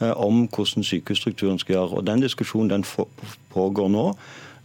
eh, 0.00 0.14
om 0.14 0.46
hvordan 0.48 0.86
sykehusstrukturen 0.86 1.58
skal 1.58 1.74
gjøre. 1.74 1.98
og 1.98 2.06
Den 2.06 2.22
diskusjonen 2.22 2.70
den 2.70 2.84
pågår 3.50 3.88
nå. 3.90 4.14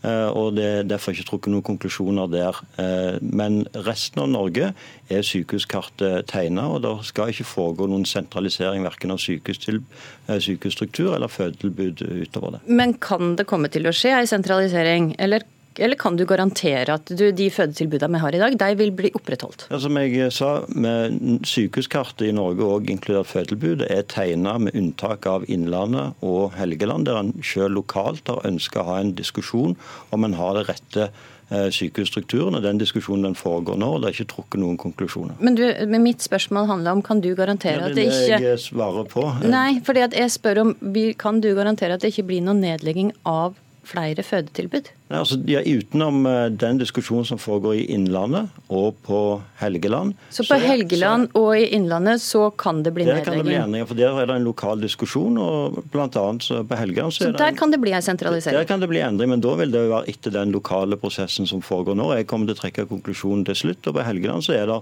Eh, 0.06 0.30
og 0.30 0.56
Det 0.56 0.66
er 0.66 0.84
derfor 0.88 1.16
ikke 1.16 1.28
trukket 1.30 1.54
noen 1.54 1.66
konklusjoner 1.66 2.30
der. 2.32 2.60
Eh, 2.82 3.18
men 3.22 3.64
resten 3.88 4.22
av 4.22 4.30
Norge 4.30 4.72
er 5.10 5.26
sykehuskartet 5.26 6.28
tegna, 6.32 6.68
og 6.76 6.84
det 6.86 6.94
skal 7.10 7.34
ikke 7.34 7.48
foregå 7.48 7.90
noen 7.90 8.06
sentralisering 8.06 8.86
verken 8.86 9.16
av 9.16 9.20
eh, 9.20 10.40
sykehusstruktur 10.40 11.16
eller 11.16 11.32
fødetilbud 11.32 12.06
utover 12.26 12.58
det. 12.58 12.64
Men 12.68 12.96
kan 13.02 13.36
det 13.40 13.48
komme 13.50 13.72
til 13.74 13.90
å 13.90 13.96
skje 13.96 14.14
ei 14.20 14.30
sentralisering, 14.30 15.16
eller 15.20 15.46
eller 15.80 16.00
kan 16.00 16.18
du 16.18 16.26
garantere 16.28 16.96
at 16.96 17.12
du, 17.12 17.28
de 17.36 17.50
fødetilbudene 17.52 18.18
vi 18.18 18.24
har 18.24 18.38
i 18.38 18.42
dag, 18.42 18.58
de 18.60 18.80
vil 18.80 18.94
bli 18.96 19.12
opprettholdt? 19.18 19.68
Ja, 19.72 19.80
som 19.82 20.00
jeg 20.00 20.32
sa, 20.36 20.52
med 20.70 21.46
Sykehuskartet 21.48 22.28
i 22.30 22.34
Norge, 22.36 22.66
og 22.66 22.90
inkludert 22.92 23.32
fødetilbudet, 23.32 23.90
er 23.92 24.08
tegna 24.12 24.58
med 24.62 24.76
unntak 24.78 25.28
av 25.30 25.48
Innlandet 25.52 26.26
og 26.26 26.56
Helgeland, 26.60 27.10
der 27.10 27.22
en 27.22 27.34
selv 27.44 27.76
lokalt 27.80 28.32
har 28.32 28.46
ønska 28.48 28.84
å 28.84 28.90
ha 28.92 29.00
en 29.02 29.16
diskusjon 29.18 29.76
om 30.16 30.28
en 30.28 30.38
har 30.38 30.56
det 30.58 30.66
rette 30.70 31.08
eh, 31.10 31.68
sykehusstrukturen, 31.74 32.58
og 32.58 32.64
Den 32.66 32.80
diskusjonen 32.82 33.30
den 33.30 33.38
foregår 33.40 33.80
nå, 33.82 33.92
og 33.96 34.04
det 34.04 34.12
er 34.12 34.18
ikke 34.20 34.32
trukket 34.36 34.62
noen 34.62 34.80
konklusjoner. 34.82 35.36
Men, 35.40 35.60
du, 35.60 35.66
men 35.90 36.06
Mitt 36.06 36.24
spørsmål 36.26 36.70
handler 36.72 36.98
om 36.98 37.04
kan 37.06 37.22
du 37.24 37.32
garantere 37.36 37.82
ja, 37.82 37.90
det 37.90 37.92
at 37.92 38.00
det 38.00 38.08
ikke 38.08 38.40
Det 38.40 38.50
jeg 38.52 38.64
svarer 38.70 39.12
på. 39.12 39.28
Nei, 39.50 39.82
fordi 39.86 40.08
at 40.08 40.18
jeg 40.18 40.34
spør 40.38 40.64
om 40.66 40.74
kan 41.20 41.44
du 41.44 41.52
garantere 41.58 41.98
at 41.98 42.06
det 42.06 42.14
ikke 42.14 42.30
blir 42.32 42.46
noen 42.46 42.64
nedlegging 42.64 43.14
av 43.28 43.60
flere 43.88 44.24
fødetilbud? 44.26 44.90
Nei, 45.06 45.20
altså, 45.20 45.38
ja, 45.50 45.62
utenom 45.62 46.26
uh, 46.26 46.48
den 46.50 46.80
diskusjonen 46.82 47.28
som 47.30 47.40
foregår 47.42 47.78
i 47.78 47.84
Innlandet 47.94 48.50
og 48.74 48.98
på 49.06 49.20
Helgeland 49.60 50.16
Så 50.34 50.42
på 50.48 50.56
så, 50.56 50.58
Helgeland 50.64 51.28
så, 51.30 51.42
og 51.44 51.60
i 51.60 51.68
Innlandet 51.78 52.24
så 52.24 52.48
kan 52.58 52.82
det 52.86 52.96
bli 52.96 53.06
nedlegging? 53.06 53.26
Der 53.26 53.30
kan 53.30 53.38
det 53.38 53.48
bli 53.48 53.60
endringer, 53.60 53.90
for 53.92 54.00
der 54.00 54.22
er 54.22 54.32
det 54.32 54.38
en 54.40 54.48
lokal 54.48 54.82
diskusjon. 54.82 55.38
og 55.38 55.80
blant 55.94 56.18
annet 56.18 56.50
på 56.70 56.80
Helgeland 56.82 57.14
så, 57.14 57.28
så 57.28 57.32
der 57.38 57.54
en, 57.54 57.60
kan 57.62 57.74
det 57.74 57.82
bli 57.84 57.94
en 57.94 58.06
sentralisering? 58.06 58.58
Der 58.58 58.70
kan 58.70 58.82
det 58.82 58.90
bli 58.90 59.04
endring, 59.06 59.30
men 59.36 59.44
da 59.46 59.56
vil 59.62 59.74
det 59.74 59.88
være 59.94 60.10
etter 60.10 60.34
den 60.34 60.54
lokale 60.56 60.98
prosessen 60.98 61.50
som 61.50 61.62
foregår 61.62 61.98
nå. 61.98 62.12
Jeg 62.18 62.30
kommer 62.32 62.50
til 62.50 62.58
å 62.58 62.62
trekke 62.64 62.88
konklusjonen 62.90 63.46
til 63.46 63.62
slutt. 63.62 63.86
og 63.86 64.00
På 64.00 64.06
Helgeland 64.06 64.46
så 64.48 64.58
er 64.58 64.70
det 64.72 64.80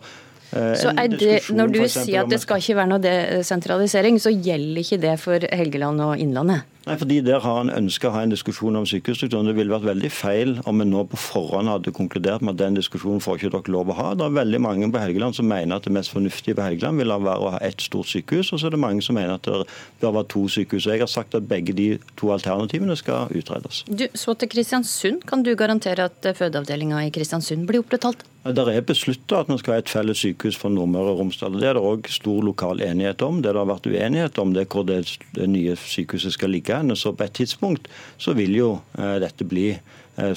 eh, 0.56 0.76
så 0.80 0.94
det, 0.96 1.40
Når 1.52 1.74
du 1.76 1.82
sier 1.88 2.24
at 2.24 2.32
det 2.32 2.40
skal 2.44 2.64
ikke 2.64 2.80
være 2.80 2.94
noe 2.96 3.04
desentralisering, 3.04 4.22
så 4.24 4.32
gjelder 4.32 4.86
ikke 4.86 5.02
det 5.04 5.18
for 5.22 5.52
Helgeland 5.52 6.08
og 6.08 6.16
Innlandet? 6.24 6.70
Nei, 6.84 6.98
fordi 7.00 7.22
Der 7.24 7.40
har 7.40 7.62
en 7.62 7.72
ønska 7.72 8.10
å 8.10 8.12
ha 8.12 8.24
en 8.26 8.34
diskusjon 8.34 8.76
om 8.76 8.86
sykehusstrukturen. 8.86 9.48
Det 9.48 9.56
ville 9.56 9.72
vært 9.72 9.88
veldig 9.88 10.10
feil 10.12 10.58
om 10.68 10.82
vi 10.82 10.88
nå 10.90 11.06
på 11.08 11.20
forhånd 11.20 11.72
hadde 11.72 11.94
konkludert 11.96 12.44
med 12.44 12.58
at 12.58 12.60
den 12.60 12.76
diskusjonen 12.76 13.24
får 13.24 13.40
ikke 13.40 13.54
dere 13.54 13.72
lov 13.72 13.94
å 13.94 13.96
ha. 13.96 14.10
Det 14.20 14.26
er 14.26 14.36
veldig 14.36 14.60
mange 14.66 14.90
på 14.92 15.00
Helgeland 15.00 15.38
som 15.38 15.48
mener 15.48 15.80
at 15.80 15.88
det 15.88 15.94
mest 15.96 16.12
fornuftige 16.12 16.58
på 16.60 16.66
Helgeland 16.66 17.00
vil 17.00 17.14
være 17.14 17.38
å 17.40 17.54
ha 17.56 17.62
ett 17.64 17.80
stort 17.82 18.12
sykehus, 18.12 18.52
og 18.52 18.60
så 18.60 18.68
er 18.68 18.76
det 18.76 18.82
mange 18.84 19.06
som 19.06 19.16
mener 19.16 19.38
at 19.38 19.48
det 19.48 19.64
bør 20.02 20.18
være 20.20 20.30
to 20.36 20.44
sykehus. 20.58 20.90
Jeg 20.92 21.06
har 21.06 21.12
sagt 21.12 21.40
at 21.40 21.48
begge 21.48 21.72
de 21.78 21.88
to 22.20 22.34
alternativene 22.36 23.00
skal 23.00 23.32
utredes. 23.32 23.86
Du, 23.88 24.10
så 24.14 24.36
til 24.36 24.52
Kristiansund. 24.52 25.24
Kan 25.30 25.48
du 25.48 25.54
garantere 25.56 26.10
at 26.12 26.36
fødeavdelinga 26.36 27.06
i 27.08 27.16
Kristiansund 27.16 27.64
blir 27.70 27.86
opprettholdt? 27.86 28.28
Det 28.44 28.60
er 28.68 28.84
besluttet 28.84 29.38
at 29.38 29.48
vi 29.48 29.56
skal 29.62 29.78
ha 29.78 29.80
et 29.80 29.88
felles 29.88 30.20
sykehus 30.20 30.58
for 30.60 30.74
Nordmøre 30.74 31.14
og 31.14 31.22
Romsdal. 31.22 31.54
Det 31.62 31.70
er 31.70 31.78
det 31.78 31.84
òg 31.88 32.10
stor 32.12 32.44
lokal 32.44 32.84
enighet 32.84 33.24
om. 33.24 33.40
Det 33.40 33.54
det 33.54 33.62
har 33.62 33.70
vært 33.70 33.88
uenighet 33.88 34.40
om, 34.42 34.54
det 34.54 34.66
er 34.66 34.70
hvor 34.74 34.86
det, 34.88 34.98
det 35.38 35.48
nye 35.50 35.76
sykehuset 35.80 36.36
skal 36.36 36.52
ligge. 36.52 36.73
Så 36.96 37.14
på 37.14 37.24
et 37.24 37.34
tidspunkt 37.34 37.88
så 38.18 38.34
vil 38.38 38.56
jo 38.58 38.70
eh, 38.98 39.20
dette 39.24 39.46
bli 39.46 39.72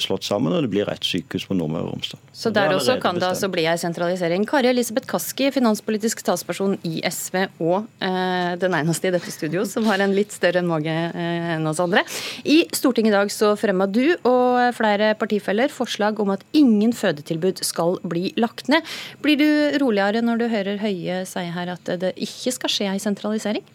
slått 0.01 0.25
sammen, 0.25 0.53
og 0.55 0.63
det 0.65 0.71
blir 0.73 0.89
ett 0.89 1.05
sykehus 1.05 1.45
på 1.45 1.55
Nordmøre 1.57 1.85
og 1.85 1.95
Romsdal. 1.95 2.21
Så 2.33 2.49
der 2.53 2.73
også 2.73 2.95
kan 3.01 3.19
det 3.19 3.27
altså 3.27 3.49
bli 3.53 3.67
ei 3.69 3.75
sentralisering. 3.77 4.45
Kari 4.49 4.71
Elisabeth 4.71 5.05
Kaski, 5.09 5.51
finanspolitisk 5.53 6.23
talsperson 6.25 6.77
i 6.87 7.01
SV, 7.05 7.37
og 7.61 7.85
eh, 8.03 8.55
den 8.61 8.77
eneste 8.77 9.09
i 9.09 9.13
dette 9.13 9.33
studio 9.33 9.65
som 9.69 9.85
har 9.89 10.01
en 10.01 10.15
litt 10.17 10.33
større 10.33 10.63
mage 10.65 10.93
eh, 10.93 11.49
enn 11.55 11.69
oss 11.69 11.81
andre. 11.83 12.03
I 12.45 12.63
Stortinget 12.73 13.13
i 13.13 13.17
dag 13.17 13.33
så 13.33 13.53
fremma 13.59 13.85
du 13.89 14.05
og 14.17 14.73
flere 14.77 15.13
partifeller 15.19 15.73
forslag 15.73 16.19
om 16.23 16.33
at 16.33 16.45
ingen 16.57 16.95
fødetilbud 16.95 17.61
skal 17.65 17.99
bli 18.07 18.31
lagt 18.41 18.71
ned. 18.73 18.85
Blir 19.21 19.37
du 19.41 19.49
roligere 19.83 20.25
når 20.25 20.41
du 20.41 20.49
hører 20.53 20.81
Høie 20.81 21.21
si 21.29 21.45
her 21.53 21.75
at 21.75 21.93
det 22.01 22.15
ikke 22.17 22.55
skal 22.55 22.73
skje 22.73 22.89
ei 22.95 23.03
sentralisering? 23.03 23.65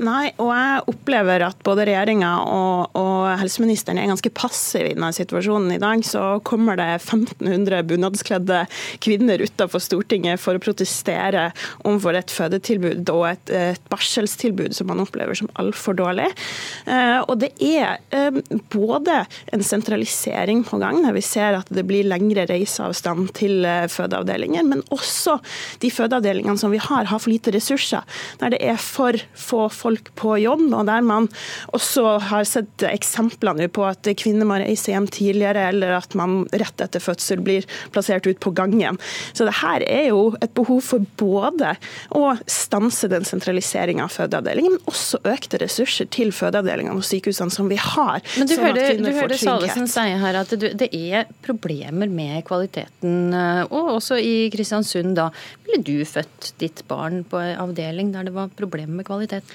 Nei, 0.00 0.30
og 0.40 0.50
jeg 0.52 0.82
opplever 0.92 1.44
at 1.46 1.60
både 1.64 1.86
regjeringa 1.88 2.30
og, 2.44 2.96
og, 2.98 3.30
helseministeren 3.40 4.00
er 4.00 4.10
ganske 4.10 4.32
passive 4.36 4.90
i 4.90 4.96
denne 4.96 5.12
situasjonen. 5.16 5.39
I 5.40 5.78
dag 5.80 6.04
så 6.04 6.40
kommer 6.44 6.76
det 6.76 6.88
1500 7.00 7.82
bunadskledde 7.88 8.64
kvinner 9.00 9.40
utenfor 9.40 9.80
Stortinget 9.82 10.40
for 10.40 10.56
å 10.56 10.62
protestere 10.62 11.50
overfor 11.84 12.18
et 12.18 12.32
fødetilbud 12.34 13.08
og 13.14 13.24
et, 13.30 13.52
et 13.54 13.88
barselstilbud 13.92 14.76
som 14.76 14.90
man 14.90 15.00
opplever 15.02 15.38
som 15.38 15.50
altfor 15.60 15.96
dårlig. 15.98 16.28
Eh, 16.86 17.18
og 17.24 17.38
det 17.42 17.52
er 17.64 17.98
eh, 18.14 18.40
både 18.72 19.22
en 19.54 19.64
sentralisering 19.64 20.62
på 20.68 20.80
gang, 20.82 21.00
når 21.04 21.16
vi 21.16 21.24
ser 21.24 21.58
at 21.60 21.72
det 21.72 21.86
blir 21.88 22.08
lengre 22.08 22.46
reiseavstand 22.50 23.32
til 23.38 23.64
eh, 23.68 23.88
fødeavdelinger, 23.90 24.66
men 24.66 24.84
også 24.94 25.38
de 25.82 25.92
fødeavdelingene 25.94 26.60
som 26.60 26.74
vi 26.74 26.82
har, 26.82 27.08
har 27.10 27.22
for 27.22 27.32
lite 27.32 27.54
ressurser. 27.56 28.04
Der 28.42 28.54
det 28.54 28.60
er 28.66 28.78
for 28.80 29.16
få 29.38 29.66
folk 29.72 30.12
på 30.18 30.36
jobb, 30.42 30.66
og 30.74 30.86
der 30.88 31.04
man 31.06 31.28
også 31.76 32.18
har 32.30 32.46
sett 32.48 32.84
eksempler 32.86 33.68
på 33.72 33.84
at 33.88 34.08
kvinner 34.18 34.48
må 34.48 34.60
reise 34.60 34.92
hjem 34.92 35.08
tidligere, 35.30 35.68
eller 35.70 35.96
at 35.98 36.14
man 36.18 36.44
rett 36.52 36.82
etter 36.82 37.02
fødsel 37.02 37.42
blir 37.44 37.66
plassert 37.94 38.26
ut 38.28 38.40
på 38.42 38.52
gangen. 38.56 38.98
Så 39.32 39.46
det 39.48 39.56
her 39.60 39.84
er 39.86 40.10
jo 40.10 40.34
et 40.42 40.52
behov 40.56 40.82
for 40.84 41.06
både 41.20 41.74
å 42.16 42.34
stanse 42.50 43.08
den 43.10 43.26
sentraliseringa 43.28 44.06
av 44.06 44.14
fødeavdelingen, 44.14 44.76
men 44.76 44.90
også 44.90 45.22
økte 45.28 45.60
ressurser 45.62 46.08
til 46.12 46.32
fødeavdelingene 46.34 46.98
og 46.98 47.06
sykehusene 47.06 47.54
som 47.54 47.70
vi 47.70 47.78
har. 47.80 48.20
Men 48.36 48.50
du 48.50 48.56
sånn 48.56 48.66
hører, 48.68 49.00
du 49.00 49.10
hører 49.14 49.40
Salesen 49.40 49.90
si 49.90 50.06
her 50.20 50.40
at 50.42 50.54
det 50.54 50.90
er 50.96 51.30
problemer 51.46 52.10
med 52.10 52.42
kvaliteten, 52.48 53.34
eh, 53.36 53.62
og 53.68 53.96
også 53.96 54.20
i 54.20 54.34
Kristiansund 54.52 55.16
da. 55.18 55.30
Ville 55.66 55.84
du 55.86 56.06
født 56.08 56.52
ditt 56.62 56.84
barn 56.90 57.22
på 57.28 57.40
avdeling 57.40 58.12
der 58.14 58.28
det 58.28 58.34
var 58.36 58.50
problemer 58.58 59.00
med 59.00 59.08
kvalitet? 59.08 59.46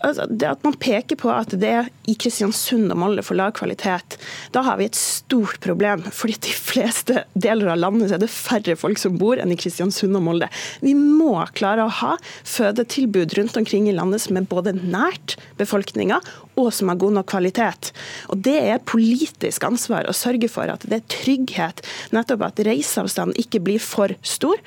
Altså, 0.00 0.24
det 0.30 0.48
at 0.48 0.62
man 0.64 0.76
peker 0.80 1.18
på 1.20 1.28
at 1.32 1.52
det 1.60 1.70
er 1.70 1.88
i 2.08 2.14
Kristiansund 2.18 2.88
og 2.92 2.98
Molde 3.02 3.24
for 3.26 3.36
lav 3.36 3.52
kvalitet, 3.56 4.16
da 4.54 4.62
har 4.64 4.78
vi 4.80 4.88
et 4.88 4.98
stort 4.98 5.60
problem. 5.60 6.02
fordi 6.10 6.38
de 6.40 6.54
fleste 6.54 7.24
deler 7.34 7.72
av 7.74 7.78
landet 7.78 8.12
er 8.12 8.22
det 8.22 8.30
færre 8.32 8.76
folk 8.76 8.98
som 8.98 9.18
bor 9.20 9.36
enn 9.36 9.52
i 9.52 9.58
Kristiansund 9.60 10.16
og 10.16 10.24
Molde. 10.24 10.48
Vi 10.80 10.94
må 10.94 11.34
klare 11.54 11.84
å 11.84 11.92
ha 12.00 12.16
fødetilbud 12.44 13.36
rundt 13.38 13.56
omkring 13.60 13.88
i 13.88 13.96
landet 13.96 14.24
som 14.24 14.36
er 14.36 14.48
både 14.48 14.72
nært 14.78 15.36
befolkninga 15.60 16.20
og 16.66 16.74
som 16.74 16.90
har 16.92 17.00
god 17.00 17.18
nok 17.18 17.28
kvalitet. 17.30 17.92
Og 18.28 18.40
Det 18.44 18.56
er 18.72 18.84
politisk 18.84 19.64
ansvar 19.64 20.08
å 20.08 20.16
sørge 20.16 20.48
for 20.52 20.70
at 20.72 20.86
det 20.88 21.00
er 21.00 21.08
trygghet, 21.12 21.84
nettopp 22.14 22.46
at 22.48 22.64
reiseavstanden 22.66 23.38
ikke 23.40 23.62
blir 23.64 23.82
for 23.82 24.14
stor, 24.22 24.60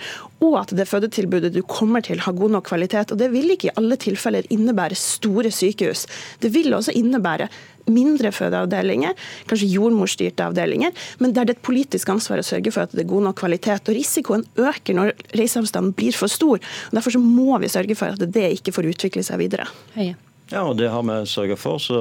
og 0.44 0.58
at 0.60 0.74
det 0.76 0.88
fødetilbudet 0.90 1.54
du 1.56 1.62
kommer 1.64 2.04
til 2.04 2.20
har 2.24 2.36
god 2.36 2.58
nok 2.58 2.68
kvalitet. 2.68 3.12
Og 3.12 3.18
Det 3.18 3.32
vil 3.32 3.54
ikke 3.54 3.72
i 3.72 3.78
alle 3.80 3.98
tilfeller 3.98 4.48
innebære 4.50 4.98
store 5.00 5.52
sykehus. 5.52 6.08
Det 6.40 6.52
vil 6.54 6.74
også 6.74 6.96
innebære 6.96 7.50
mindre 7.92 8.32
fødeavdelinger, 8.32 9.16
kanskje 9.50 9.72
jordmorstyrte 9.74 10.46
avdelinger, 10.46 10.94
men 11.20 11.34
der 11.34 11.48
det 11.48 11.56
er 11.56 11.60
et 11.60 11.66
politisk 11.66 12.10
ansvar 12.14 12.40
å 12.40 12.48
sørge 12.48 12.72
for 12.72 12.86
at 12.86 12.94
det 12.96 13.04
er 13.04 13.12
god 13.12 13.28
nok 13.28 13.40
kvalitet. 13.42 13.90
og 13.90 13.98
Risikoen 13.98 14.46
øker 14.56 14.96
når 14.96 15.16
reiseavstanden 15.36 15.96
blir 15.98 16.16
for 16.16 16.32
stor. 16.32 16.60
og 16.60 16.96
Derfor 16.96 17.12
så 17.18 17.20
må 17.20 17.58
vi 17.60 17.68
sørge 17.68 17.96
for 17.96 18.16
at 18.16 18.32
det 18.32 18.52
ikke 18.60 18.76
får 18.76 18.94
utvikle 18.94 19.24
seg 19.24 19.44
videre. 19.44 19.68
Høye. 19.98 20.16
Ja, 20.52 20.66
og 20.68 20.78
det 20.78 20.90
har 20.92 21.04
vi 21.08 21.18
sørga 21.30 21.58
for. 21.60 21.80
Så 21.82 21.98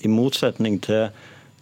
i 0.00 0.10
motsetning 0.10 0.78
til 0.84 1.08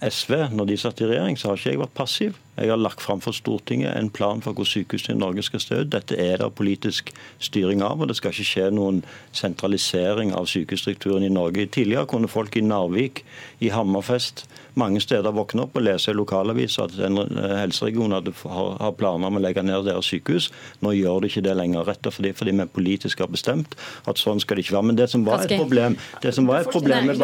SV, 0.01 0.37
når 0.55 0.71
de 0.71 0.79
satt 0.81 1.01
i 1.01 1.09
regjering, 1.09 1.39
så 1.39 1.51
har 1.51 1.61
ikke 1.61 1.75
jeg 1.75 1.83
vært 1.83 1.97
passiv. 1.97 2.39
Jeg 2.57 2.71
har 2.71 2.77
lagt 2.77 3.01
fram 3.01 3.21
for 3.25 3.33
Stortinget 3.33 3.97
en 3.97 4.11
plan 4.11 4.43
for 4.45 4.57
hvor 4.57 4.69
sykehusene 4.69 5.17
i 5.17 5.21
Norge 5.21 5.43
skal 5.47 5.63
stå. 5.63 5.83
Dette 5.89 6.19
er 6.21 6.41
det 6.43 6.51
politisk 6.59 7.13
styring 7.39 7.83
av, 7.83 8.01
og 8.01 8.11
det 8.11 8.19
skal 8.19 8.35
ikke 8.35 8.49
skje 8.49 8.67
noen 8.75 9.03
sentralisering 9.33 10.35
av 10.37 10.49
sykehusstrukturen 10.51 11.25
i 11.25 11.33
Norge. 11.33 11.69
Tidligere 11.71 12.11
kunne 12.11 12.29
folk 12.29 12.57
i 12.59 12.65
Narvik, 12.67 13.25
i 13.61 13.71
Hammerfest, 13.73 14.45
mange 14.79 15.01
steder 15.03 15.35
våkne 15.35 15.65
opp 15.65 15.77
og 15.79 15.85
lese 15.85 16.13
i 16.13 16.17
lokalaviser 16.17 16.87
at 16.87 16.99
en 17.07 17.21
eh, 17.25 17.55
helseregion 17.59 18.15
har 18.15 18.93
planer 18.99 19.31
om 19.31 19.39
å 19.39 19.43
legge 19.43 19.65
ned 19.67 19.87
deres 19.89 20.11
sykehus. 20.11 20.51
Nå 20.85 20.95
gjør 20.97 21.25
de 21.25 21.31
ikke 21.31 21.45
det 21.45 21.57
lenger, 21.59 21.87
rett 21.89 22.07
og 22.07 22.15
slett 22.17 22.39
fordi 22.39 22.55
vi 22.57 22.67
politisk 22.71 23.25
har 23.25 23.31
bestemt 23.33 23.77
at 24.11 24.21
sånn 24.21 24.41
skal 24.43 24.59
det 24.59 24.67
ikke 24.67 24.77
være. 24.79 24.89
Men 24.91 25.01
det 25.01 25.09
som 25.13 25.25
var 25.27 25.45
et 25.45 25.57
problem 25.57 25.97
det 26.23 26.35
som 26.37 26.49
var 26.49 26.65
et 26.65 26.73
problem 26.73 27.11
med 27.11 27.21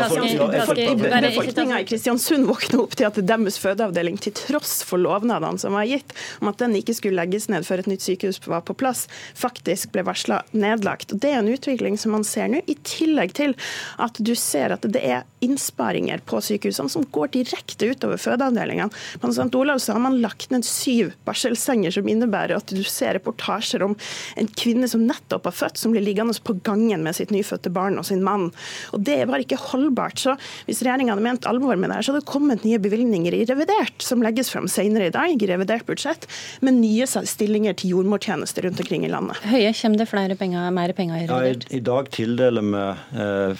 Befolkninga 1.27 1.81
i 1.83 1.87
Kristiansund 1.89 2.49
våkner 2.49 2.83
opp 2.83 2.97
til 2.99 3.09
at 3.09 3.21
deres 3.31 3.61
fødeavdeling, 3.63 4.19
til 4.23 4.35
tross 4.37 4.81
for 4.87 5.01
lovnadene 5.17 5.59
som 5.59 5.73
var 5.77 5.87
gitt 5.89 6.13
om 6.41 6.51
at 6.51 6.61
den 6.61 6.77
ikke 6.79 6.95
skulle 6.97 7.21
legges 7.21 7.49
ned 7.53 7.67
før 7.67 7.83
et 7.83 7.91
nytt 7.91 8.05
sykehus 8.05 8.41
var 8.47 8.65
på 8.67 8.77
plass, 8.79 9.07
faktisk 9.37 9.93
ble 9.95 10.05
varsla 10.07 10.43
nedlagt. 10.53 11.15
Det 11.15 11.33
er 11.33 11.41
en 11.41 11.53
utvikling 11.53 11.97
som 12.01 12.15
man 12.17 12.27
ser 12.27 12.51
nå, 12.53 12.63
i 12.67 12.77
tillegg 12.87 13.35
til 13.37 13.57
at 14.03 14.19
du 14.21 14.35
ser 14.39 14.75
at 14.75 14.85
det 14.93 15.03
er 15.03 15.25
innsparinger 15.45 16.23
på 16.27 16.41
sykehusene 16.43 16.91
som 16.93 17.07
går 17.15 17.33
direkte 17.37 17.91
utover 17.93 18.21
fødeavdelingene. 18.21 18.93
På 19.23 19.31
St. 19.31 19.49
Olav 19.57 19.81
så 19.83 19.97
har 19.97 20.03
man 20.03 20.19
lagt 20.23 20.51
ned 20.55 20.67
syv 20.67 21.13
barselsenger, 21.29 21.95
som 21.95 22.09
innebærer 22.11 22.57
at 22.57 22.73
du 22.73 22.83
ser 22.87 23.17
reportasjer 23.19 23.85
om 23.87 23.97
en 24.37 24.51
kvinne 24.59 24.89
som 24.91 25.05
nettopp 25.07 25.49
har 25.49 25.57
født, 25.57 25.81
som 25.81 25.95
blir 25.95 26.05
liggende 26.05 26.35
på 26.47 26.57
gangen 26.67 27.05
med 27.07 27.17
sitt 27.19 27.33
nyfødte 27.35 27.73
barn 27.75 28.01
og 28.01 28.09
sin 28.09 28.25
mann. 28.27 28.51
Og 28.97 29.05
Det 29.07 29.21
er 29.21 29.31
bare 29.31 29.45
ikke 29.45 29.61
holdbart. 29.61 30.19
Så 30.19 30.37
Hvis 30.67 30.83
regjeringa 30.83 31.15
hadde 31.15 31.25
ment 31.25 31.47
alvor 31.47 31.77
med 31.77 31.91
det, 31.91 31.97
her, 31.97 32.07
så 32.07 32.13
hadde 32.13 32.25
det 32.25 32.33
kommet 32.33 32.65
nye 32.67 32.81
bevilgninger 32.83 33.35
i 33.35 33.45
revidert, 33.49 34.03
som 34.03 34.25
legges 34.25 34.51
frem 34.53 34.67
senere 34.71 35.06
i 35.09 35.15
dag, 35.15 35.43
i 35.43 35.51
revidert 35.51 35.87
budsjett, 35.89 36.27
med 36.61 36.81
nye 36.81 37.07
stillinger 37.07 37.77
til 37.79 37.97
jordmortjenester 37.97 38.67
rundt 38.67 38.81
omkring 38.83 39.07
i 39.07 39.13
landet. 39.13 39.41
Høye, 39.47 39.73
kommer 39.81 40.03
det 40.03 40.09
flere 40.11 40.39
penger, 40.39 40.71
mer 40.75 40.95
penger 40.97 41.23
i 41.23 41.29
revidert? 41.29 41.69
Ja, 41.69 41.75
i, 41.75 41.81
I 41.81 41.85
dag 41.87 42.11
tildeler 42.15 42.67
vi 42.67 42.87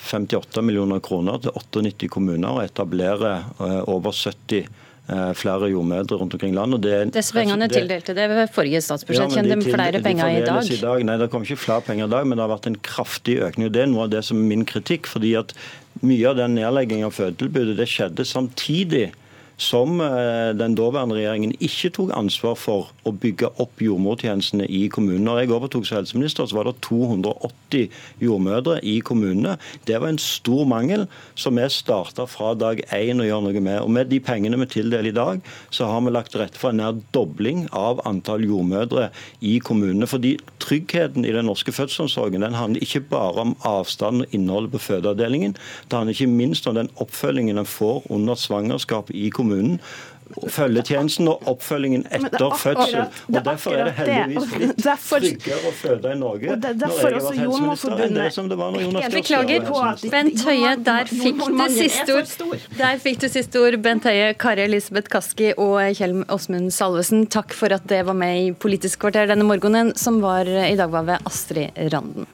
58 0.07 0.59
eh, 0.61 0.67
millioner 0.67 1.03
kroner 1.05 1.41
til 1.45 1.55
98 1.55 2.11
kommuner 2.13 2.59
og 2.59 2.67
etablerer 2.67 3.47
eh, 3.61 3.79
over 3.93 4.15
70 4.17 4.67
eh, 4.67 5.33
flere 5.39 5.71
jordmødre 5.73 6.21
rundt 6.21 6.37
omkring 6.39 6.55
landet. 6.57 6.87
Disse 7.15 7.37
pengene 7.37 7.69
tildelte 7.73 8.15
det 8.17 8.29
ved 8.33 8.53
forrige 8.55 8.83
statsbudsjett. 8.85 9.31
Ja, 9.31 9.41
Kjenner 9.41 9.61
de 9.63 9.75
flere 9.77 10.03
penger 10.05 10.33
i 10.33 10.45
dag? 10.47 10.71
i 10.71 10.81
dag? 10.83 11.05
Nei, 11.09 11.19
det 11.23 11.31
kommer 11.33 11.49
ikke 11.49 11.65
flere 11.67 11.87
penger 11.87 12.09
i 12.09 12.15
dag, 12.17 12.27
men 12.29 12.39
det 12.39 12.47
har 12.47 12.55
vært 12.55 12.71
en 12.71 12.81
kraftig 12.91 13.41
økning. 13.47 13.69
og 13.69 13.77
Det 13.77 13.85
er 13.85 13.93
noe 13.93 14.07
av 14.07 14.15
det 14.15 14.25
som 14.27 14.41
er 14.41 14.49
min 14.55 14.67
kritikk. 14.69 15.07
fordi 15.07 15.37
at 15.39 15.55
mye 16.05 16.29
av 16.29 16.37
den 16.37 16.59
nedleggingen 16.59 17.09
av 17.09 17.15
fødetilbudet 17.17 17.79
det 17.79 17.89
skjedde 17.89 18.27
samtidig 18.29 19.07
som 19.57 20.01
eh, 20.05 20.53
den 20.57 20.75
daværende 20.77 21.17
regjeringen 21.17 21.55
ikke 21.65 21.91
tok 21.97 22.11
ansvar 22.17 22.57
for 22.61 22.91
å 23.09 23.13
bygge 23.17 23.49
opp 23.63 23.81
jordmortjenestene 23.81 24.67
i 24.69 24.85
kommunene. 24.93 25.25
Når 25.25 25.41
jeg 25.41 25.53
overtok 25.57 25.87
som 25.89 25.99
helseminister, 26.01 26.49
så 26.49 26.59
var 26.59 26.69
det 26.69 26.77
280 26.85 27.87
jordmødre 28.21 28.77
i 28.85 28.99
kommunene. 29.01 29.57
Det 29.89 29.97
var 30.03 30.13
en 30.13 30.21
stor 30.21 30.69
mangel 30.69 31.07
som 31.35 31.57
vi 31.57 31.69
starta 31.73 32.27
fra 32.29 32.53
dag 32.59 32.83
én 32.93 33.23
å 33.23 33.29
gjøre 33.29 33.47
noe 33.47 33.63
med. 33.65 33.81
Og 33.81 33.91
Med 33.97 34.13
de 34.13 34.21
pengene 34.21 34.61
vi 34.61 34.69
tildeler 34.77 35.09
i 35.09 35.17
dag, 35.17 35.41
så 35.71 35.89
har 35.89 36.05
vi 36.05 36.13
lagt 36.13 36.35
til 36.35 36.45
rette 36.45 36.61
for 36.61 36.75
en 36.75 36.83
nær 36.83 37.01
dobling 37.17 37.65
av 37.73 38.03
antall 38.05 38.45
jordmødre 38.45 39.09
i 39.41 39.57
kommunene. 39.65 40.09
Fordi 40.11 40.35
tryggheten 40.61 41.25
i 41.25 41.33
den 41.33 41.49
norske 41.49 41.73
fødselsomsorgen 41.73 42.45
den 42.45 42.59
handler 42.61 42.85
ikke 42.85 43.07
bare 43.09 43.47
om 43.47 43.57
avstand 43.65 44.27
og 44.27 44.37
innholdet 44.37 44.75
på 44.77 44.85
fødeavdelingen. 44.91 45.57
Det 45.89 45.97
handler 45.97 46.13
ikke 46.13 46.37
minst 46.37 46.69
om 46.69 46.77
den 46.77 46.93
oppfølgingen 47.01 47.57
en 47.57 47.69
får 47.69 48.05
under 48.13 48.37
svangerskap 48.37 49.09
i 49.17 49.31
kommunen 49.31 49.46
kommunen. 49.47 49.81
følgetjenesten 50.51 51.29
og 51.31 51.45
oppfølgingen 51.53 52.01
etter 52.11 52.55
fødsel. 52.59 53.05
Og 53.31 53.37
Derfor 53.47 53.77
er 53.79 53.85
det 53.87 53.93
heldigvis 53.95 54.81
tryggere 54.83 55.71
å 55.71 55.73
føde 55.79 56.15
i 56.17 56.19
Norge 56.19 56.49
når 56.51 56.67
jeg 56.67 56.75
er 56.75 56.81
derfor 56.81 57.19
også 57.21 57.35
Jordmorforbundet 57.39 58.09
enn 58.09 58.19
det 58.19 58.33
som 58.35 58.49
det 58.51 58.59
var 58.59 58.75
når 58.75 58.83
Jonas 58.89 59.07
Jeg 59.07 59.15
beklager. 59.15 59.69
Bent 60.11 60.43
Høie, 60.49 60.73
der 60.89 61.13
fikk 61.13 61.45
du 61.47 61.63
siste 61.77 62.17
ord. 62.19 62.67
Der 62.81 62.99
fikk 63.07 63.23
du 63.23 63.29
siste 63.31 63.63
ord, 63.63 63.79
Bent 63.87 64.09
Høie, 64.11 64.33
Kari 64.35 64.67
Elisabeth 64.67 65.13
Kaski 65.15 65.53
og 65.55 65.79
Kjell 65.95 66.19
Åsmund 66.27 66.75
Salvesen. 66.75 67.29
Takk 67.31 67.55
for 67.55 67.77
at 67.77 67.87
det 67.87 68.03
var 68.11 68.19
med 68.19 68.41
i 68.41 68.51
Politisk 68.67 69.05
kvarter 69.07 69.31
denne 69.31 69.47
morgenen, 69.47 69.95
som 69.95 70.19
var 70.25 70.51
i 70.51 70.75
dag 70.75 70.91
var 70.91 71.07
ved 71.07 71.31
Astrid 71.31 71.79
Randen. 71.95 72.27